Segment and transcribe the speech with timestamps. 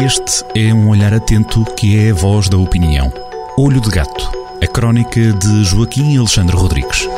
[0.00, 3.12] Este é um olhar atento que é a voz da opinião.
[3.58, 4.30] Olho de Gato,
[4.62, 7.08] a crónica de Joaquim Alexandre Rodrigues.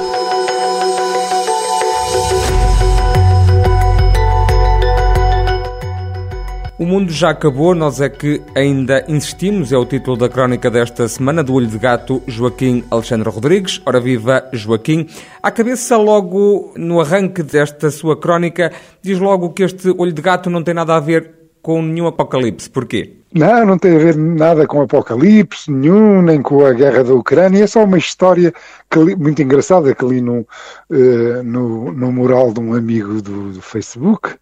[6.79, 11.07] O mundo já acabou, nós é que ainda insistimos, é o título da crónica desta
[11.07, 13.83] semana do Olho de Gato, Joaquim Alexandre Rodrigues.
[13.85, 15.07] Ora viva, Joaquim.
[15.43, 18.73] À cabeça, logo no arranque desta sua crónica,
[19.03, 22.68] diz logo que este Olho de Gato não tem nada a ver com nenhum apocalipse.
[22.68, 23.20] Porquê?
[23.32, 27.62] Não, não tem a ver nada com apocalipse nenhum, nem com a guerra da Ucrânia.
[27.62, 28.52] É só uma história
[28.96, 33.62] li, muito engraçada que li no, uh, no, no mural de um amigo do, do
[33.62, 34.34] Facebook.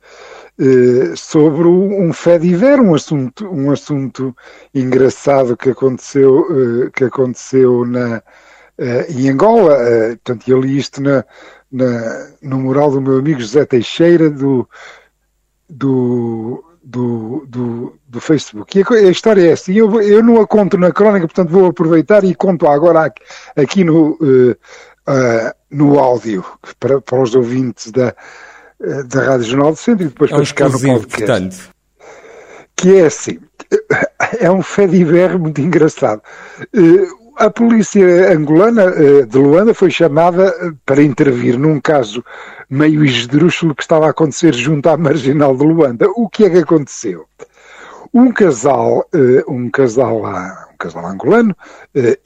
[0.59, 4.35] Uh, sobre um fé diver, um assunto, um assunto
[4.75, 8.23] engraçado que aconteceu, uh, que aconteceu na,
[9.09, 9.77] em Angola.
[10.25, 11.25] portanto, eu li isto na,
[11.71, 14.69] na, no mural do meu amigo José Teixeira, do,
[15.69, 18.79] do do, do, do Facebook.
[18.79, 21.67] E a, a, história é assim, eu, eu não a conto na crónica, portanto vou
[21.67, 23.13] aproveitar e conto agora
[23.55, 26.43] aqui no, uh, uh, no áudio,
[26.81, 28.15] para, para os ouvintes da,
[28.81, 31.17] uh, da Rádio Jornal do Centro e depois é para ficar no podcast.
[31.19, 31.57] Portanto.
[32.75, 33.39] Que é assim,
[34.41, 35.05] é um fé de
[35.39, 36.23] muito engraçado.
[37.39, 38.91] A polícia angolana
[39.25, 40.53] de Luanda foi chamada
[40.85, 42.25] para intervir num caso
[42.69, 46.09] meio esdrúxulo que estava a acontecer junto à marginal de Luanda.
[46.17, 47.27] O que é que aconteceu?
[48.13, 51.57] Um casal, uh, um casal um casal angolano,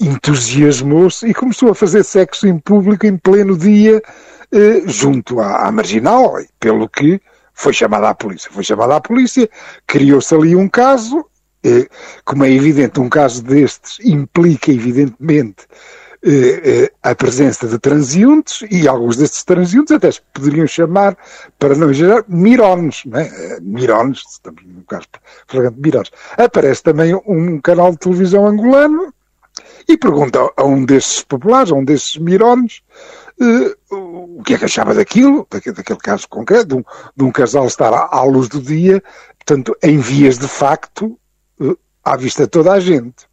[0.00, 4.00] entusiasmou-se e começou a fazer sexo em público em pleno dia
[4.86, 7.20] junto à, à marginal, pelo que
[7.52, 8.50] foi chamada à polícia.
[8.50, 9.46] Foi chamada à polícia,
[9.86, 11.22] criou-se ali um caso,
[12.24, 15.66] como é evidente, um caso destes implica evidentemente
[16.24, 21.16] eh, eh, a presença de transeuntes e alguns destes transeuntes até se poderiam chamar,
[21.58, 23.26] para não exagerar, mirones, não é?
[23.26, 25.06] Eh, mirones, estamos no caso
[25.48, 26.10] flagrante de mirones.
[26.38, 29.12] Aparece também um canal de televisão angolano
[29.88, 32.82] e pergunta a um desses populares, a um desses mirones,
[33.40, 36.84] uh, o que é que achava daquilo, daquele, daquele caso concreto, de um,
[37.16, 39.02] de um, casal estar à, à luz do dia,
[39.44, 41.18] portanto, em vias de facto,
[42.04, 43.26] à vista de toda a gente.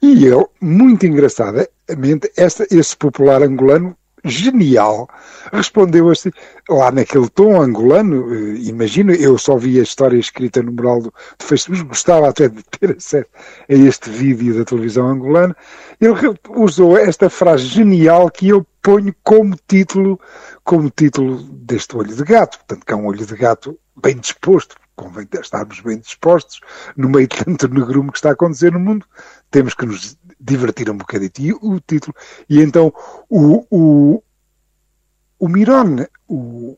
[0.00, 5.08] E ele, muito engraçadamente, esta, esse popular angolano, genial,
[5.52, 6.30] respondeu assim,
[6.68, 11.12] lá naquele tom angolano, eh, imagino, eu só vi a história escrita no mural do,
[11.38, 13.26] do Facebook, gostava até de ter acesso
[13.68, 15.56] a este vídeo da televisão angolana,
[16.00, 16.14] ele
[16.50, 20.20] usou esta frase genial que eu ponho como título,
[20.64, 24.76] como título deste olho de gato, portanto que é um olho de gato bem disposto,
[24.96, 26.60] convém estarmos bem dispostos
[26.96, 29.06] no meio de tanto negrume que está a acontecer no mundo,
[29.50, 31.40] temos que nos divertir um bocadito.
[31.40, 32.14] E o título,
[32.48, 32.92] e então
[33.28, 34.22] o, o,
[35.38, 36.76] o Mirone, o,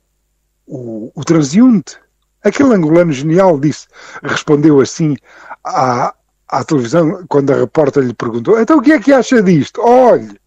[0.67, 1.99] o, o transeunte,
[2.43, 3.87] aquele angolano genial disse,
[4.23, 5.17] respondeu assim
[5.65, 6.15] à,
[6.49, 9.81] à televisão, quando a repórter lhe perguntou, então o que é que acha disto?
[9.81, 10.39] Olhe,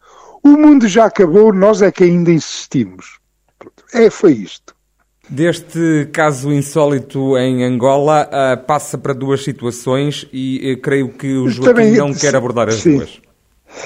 [0.43, 3.19] o mundo já acabou, nós é que ainda insistimos.
[3.93, 4.76] É, foi isto.
[5.29, 11.49] Deste caso insólito em Angola, uh, passa para duas situações e uh, creio que o
[11.49, 12.97] Joaquim Também, não quer abordar as sim.
[12.97, 13.21] duas.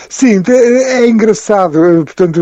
[0.10, 2.42] Sim, é, é engraçado, portanto,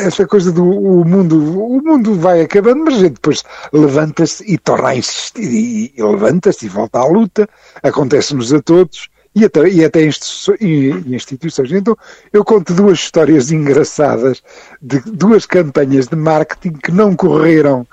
[0.00, 3.42] essa coisa do o mundo, o mundo vai acabando, mas a gente depois
[3.72, 7.48] levanta-se e torna a insistir, e, e levanta-se e volta à luta,
[7.82, 11.72] acontece-nos a todos, e até, e até instituições.
[11.72, 11.96] Então,
[12.32, 14.42] eu conto duas histórias engraçadas
[14.80, 17.86] de duas campanhas de marketing que não correram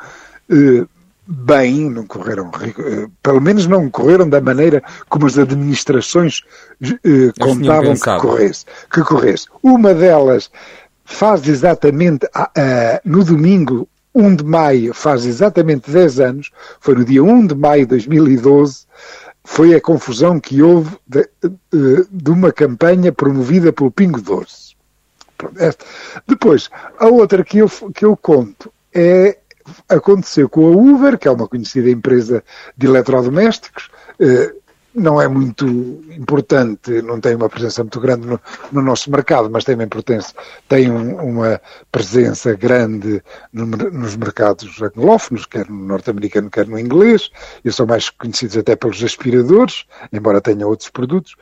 [0.50, 0.86] eh,
[1.26, 6.42] bem, não correram, eh, pelo menos não correram da maneira como as administrações
[6.82, 9.46] eh, contavam que corresse, que corresse.
[9.64, 10.52] Uma delas
[11.06, 12.28] faz exatamente
[13.06, 17.82] no domingo 1 de maio, faz exatamente 10 anos, foi no dia 1 de maio
[17.82, 18.86] de 2012,
[19.52, 21.28] foi a confusão que houve de,
[22.12, 24.76] de uma campanha promovida pelo Pingo Doce.
[26.28, 29.40] Depois, a outra que eu, que eu conto é
[29.90, 32.44] aconteceu com a Uber, que é uma conhecida empresa
[32.78, 33.90] de eletrodomésticos,
[34.20, 34.54] eh,
[34.94, 35.66] não é muito
[36.18, 38.40] importante, não tem uma presença muito grande no,
[38.72, 40.36] no nosso mercado, mas tem uma importância,
[40.68, 43.22] tem um, uma presença grande
[43.54, 47.30] no, nos mercados anglófonos, quer no norte-americano, quer no inglês,
[47.64, 51.36] e são mais conhecidos até pelos aspiradores, embora tenha outros produtos.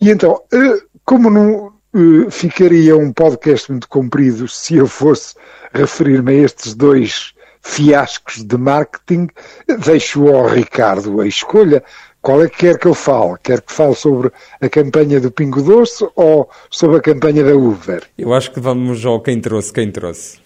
[0.00, 5.34] E então, eh, como não eh, ficaria um podcast muito comprido se eu fosse
[5.72, 9.28] referir-me a estes dois fiascos de marketing,
[9.84, 11.82] deixo ao Ricardo a escolha.
[12.24, 13.36] Qual é que quer que eu fale?
[13.42, 18.02] Quer que fale sobre a campanha do Pingo Doce ou sobre a campanha da Uber?
[18.16, 20.38] Eu acho que vamos ao quem trouxe, quem trouxe.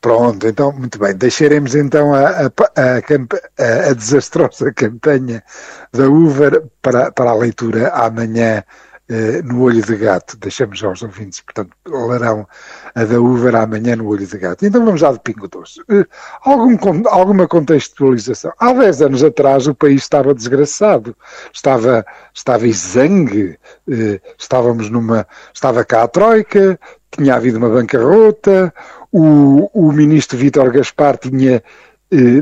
[0.00, 1.14] Pronto, então, muito bem.
[1.14, 5.44] Deixaremos então a, a, a, a desastrosa campanha
[5.92, 8.64] da Uber para, para a leitura amanhã
[9.12, 10.38] eh, no Olho de Gato.
[10.38, 12.48] Deixamos aos ouvintes, portanto, lerão
[12.94, 14.64] a da Uber amanhã no Olho de Gato.
[14.64, 15.82] Então vamos lá de Pingo Doce.
[15.90, 16.06] Eh,
[16.42, 16.78] algum,
[17.10, 18.54] alguma contextualização.
[18.58, 21.14] Há 10 anos atrás o país estava desgraçado,
[21.52, 23.58] estava, estava exangue,
[23.90, 26.80] eh, estávamos numa, estava cá a Troika,
[27.10, 28.72] tinha havido uma bancarrota,
[29.12, 31.62] o, o ministro Vítor Gaspar tinha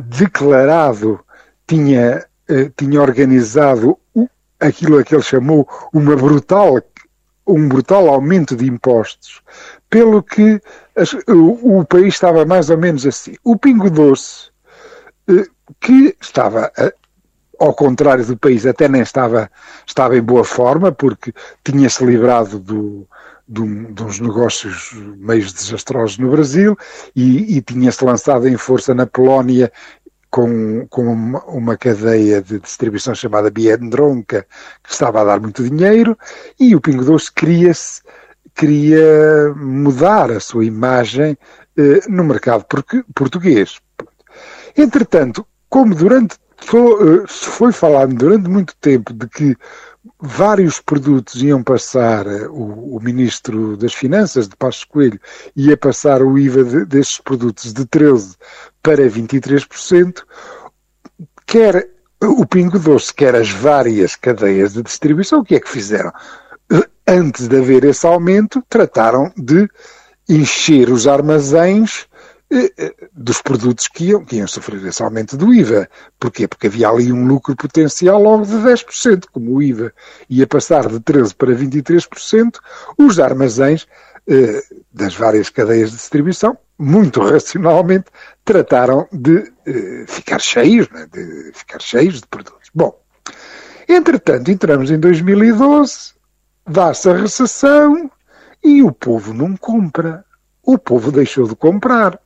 [0.08, 1.20] declarado,
[1.66, 2.24] tinha,
[2.76, 3.96] tinha organizado
[4.60, 6.80] aquilo a que ele chamou uma brutal,
[7.46, 9.40] um brutal aumento de impostos,
[9.88, 10.60] pelo que
[10.96, 13.34] as, o, o, país estava mais ou menos assim.
[13.42, 14.50] O Pingo Doce,
[15.28, 15.46] eh,
[15.80, 16.70] que estava
[17.60, 19.50] ao contrário do país, até nem estava,
[19.86, 23.06] estava em boa forma, porque tinha-se livrado do,
[23.46, 26.76] de, de, uns negócios meio desastrosos no Brasil
[27.14, 29.70] e, e tinha-se lançado em força na Polónia
[30.30, 34.46] com, com uma, uma, cadeia de distribuição chamada Biedronka,
[34.82, 36.16] que estava a dar muito dinheiro,
[36.58, 38.02] e o Pingo Doce queria-se
[38.54, 41.36] queria mudar a sua imagem
[41.76, 42.66] eh, no mercado
[43.14, 43.80] português.
[44.76, 46.36] Entretanto, como durante
[46.68, 49.56] eh, foi falado durante muito tempo de que
[50.18, 55.20] vários produtos iam passar, eh, o, o, Ministro das Finanças, de Passos Coelho,
[55.56, 58.36] ia passar o IVA de, destes produtos de 13%
[58.82, 60.22] para 23%,
[61.46, 61.88] quer
[62.22, 66.12] o Pingo Doce, quer as várias cadeias de distribuição, o que é que fizeram?
[67.06, 69.68] Antes de haver esse aumento, trataram de
[70.28, 72.09] encher os armazéns eh, eh,
[73.12, 75.88] dos produtos que iam, que iam sofrer esse aumento do IVA.
[76.18, 76.48] Porquê?
[76.48, 79.26] Porque havia ali um lucro potencial logo de 10%.
[79.32, 79.92] Como o IVA
[80.28, 82.58] ia passar de 13% para 23%,
[82.98, 83.86] os armazéns
[84.26, 84.62] eh,
[84.92, 88.06] das várias cadeias de distribuição, muito racionalmente,
[88.44, 91.06] trataram de eh, ficar cheios, né?
[91.12, 92.68] de ficar cheios de produtos.
[92.74, 93.00] Bom,
[93.88, 96.14] entretanto, entramos em 2012,
[96.66, 98.10] dá-se a recessão
[98.62, 100.24] e o povo não compra.
[100.62, 102.20] O povo deixou de comprar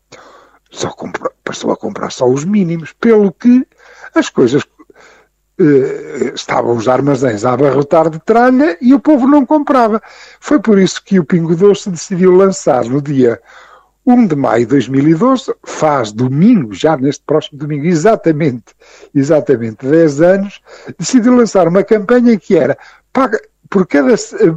[0.74, 3.66] só comprou, passou a comprar só os mínimos, pelo que
[4.14, 4.62] as coisas
[5.58, 10.02] eh, estavam os armazéns a abarrotar de tralha e o povo não comprava.
[10.40, 13.40] Foi por isso que o Pingo Doce decidiu lançar no dia
[14.04, 18.74] 1 de maio de 2012, faz domingo, já neste próximo domingo, exatamente,
[19.14, 20.60] exatamente 10 anos,
[20.98, 22.76] decidiu lançar uma campanha que era
[23.12, 23.40] paga,
[23.70, 24.54] por cada, eh,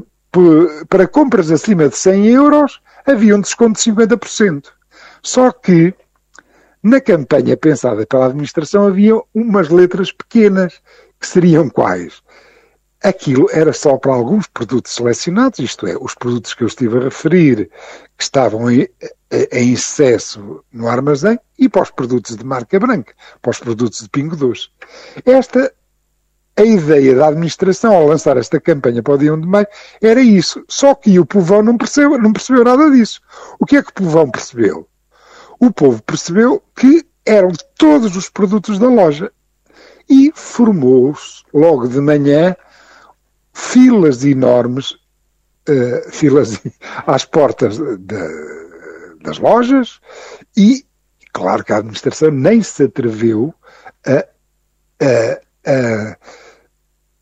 [0.89, 4.65] para compras acima de 100 euros havia um desconto de 50%.
[5.21, 5.93] Só que
[6.87, 10.81] na campanha pensada pela administração havia umas letras pequenas,
[11.19, 12.21] que seriam quais?
[13.03, 17.03] Aquilo era só para alguns produtos selecionados, isto é, os produtos que eu estive a
[17.03, 17.69] referir,
[18.17, 18.87] que estavam em,
[19.51, 24.09] em excesso no armazém, e para os produtos de marca branca, para os produtos de
[24.09, 24.69] Pingo Doce.
[25.25, 25.73] Esta,
[26.55, 29.67] a ideia da administração ao lançar esta campanha para o dia 1 de maio
[30.01, 33.21] era isso, só que o povão não percebeu, não percebeu nada disso.
[33.59, 34.87] O que é que o povão percebeu?
[35.59, 39.31] O povo percebeu que eram todos os produtos da loja
[40.09, 42.55] e formou-se logo de manhã
[43.53, 46.61] filas enormes, uh, filas
[47.05, 47.97] às portas de,
[49.21, 49.99] das lojas
[50.55, 50.85] e
[51.33, 53.53] claro que a administração nem se atreveu
[54.05, 54.25] a,
[55.03, 56.17] a, a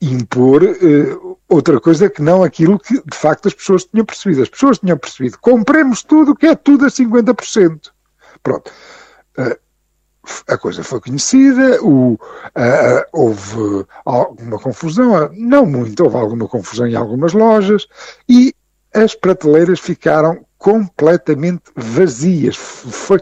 [0.01, 4.43] impor uh, outra coisa que não aquilo que de facto as pessoas tinham percebido.
[4.43, 7.94] As pessoas tinham percebido, compremos tudo que é tudo a 50%.
[8.45, 8.71] Pronto.
[9.39, 9.57] Uh,
[10.47, 12.19] a coisa foi conhecida, o, uh,
[13.11, 17.87] houve alguma confusão, não muito, houve alguma confusão em algumas lojas
[18.29, 18.53] e
[18.93, 22.55] as prateleiras ficaram completamente vazias.
[22.55, 23.19] Foi,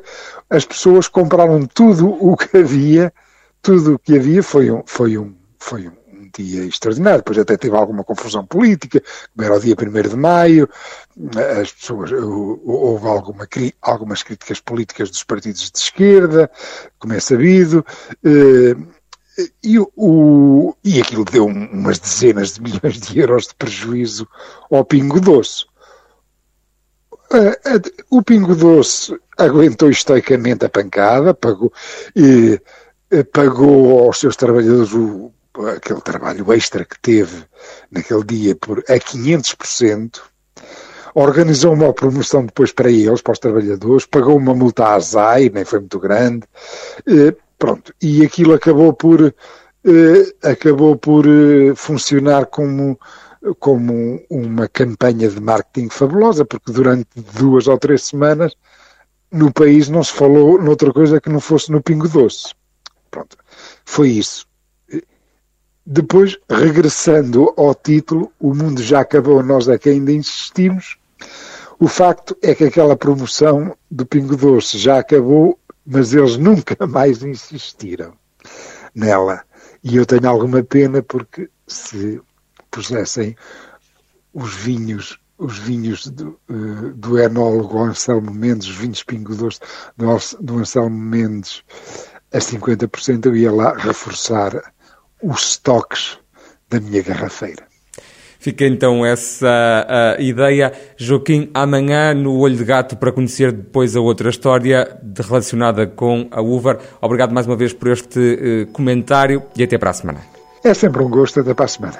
[0.50, 3.13] as pessoas compraram tudo o que havia,
[3.62, 6.03] tudo o que havia foi um, foi um, foi um
[6.42, 7.20] dia extraordinário.
[7.20, 9.02] Depois até teve alguma confusão política,
[9.36, 10.70] como era o dia 1 de maio,
[11.62, 13.48] as pessoas, houve alguma,
[13.82, 16.50] algumas críticas políticas dos partidos de esquerda,
[16.98, 17.86] como é sabido,
[18.24, 18.75] eh,
[19.63, 24.28] e, o, e aquilo deu umas dezenas de milhões de euros de prejuízo
[24.72, 25.66] ao Pingo Doce.
[28.12, 31.74] O Pingo Doce aguentou estoicamente a pancada, pagou,
[32.16, 32.62] e,
[33.10, 35.34] eh, pagou aos seus trabalhadores o,
[35.76, 37.46] aquele trabalho extra que teve
[37.92, 40.22] naquele dia por a 500%,
[41.14, 45.64] organizou uma promoção depois para eles, para os trabalhadores, pagou uma multa à ASAI, nem
[45.64, 46.48] foi muito grande,
[47.08, 53.00] eh, pronto, e aquilo acabou por, eh, acabou por eh, funcionar como,
[53.60, 58.56] como uma campanha de marketing fabulosa, porque durante duas ou três semanas
[59.32, 62.54] no país não se falou noutra coisa que não fosse no Pingo Doce.
[63.10, 63.38] Pronto,
[63.86, 64.48] foi isso.
[65.86, 70.98] Depois, regressando ao título, o mundo já acabou, nós é que ainda insistimos.
[71.78, 77.22] O facto é que aquela promoção do Pingo Doce já acabou, mas eles nunca mais
[77.24, 78.13] insistiram
[78.96, 79.44] nela.
[79.84, 82.22] E eu tenho alguma pena porque se
[82.72, 83.36] pusessem
[84.34, 89.60] os vinhos os vinhos do, uh, do enólogo Anselmo Mendes, os vinhos Pingo Doce
[89.98, 90.06] do,
[90.40, 91.63] do Anselmo Mendes
[92.32, 94.74] a 50%, eu ia lá reforçar
[95.24, 96.18] os estoques
[96.70, 97.63] da minha garrafeira.
[98.44, 100.74] Fica então essa ideia.
[100.98, 106.42] Joaquim, amanhã no Olho de Gato para conhecer depois a outra história relacionada com a
[106.42, 106.77] uva.
[107.01, 110.20] Obrigado mais uma vez por este uh, comentário e até para a semana.
[110.62, 112.00] É sempre um gosto, até para a semana.